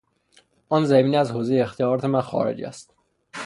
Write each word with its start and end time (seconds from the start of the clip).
آن 0.69 0.85
زمینه 0.85 1.17
از 1.17 1.31
حوزهی 1.31 1.61
اختیارات 1.61 2.05
من 2.05 2.21
خارج 2.21 2.63
است. 2.63 2.93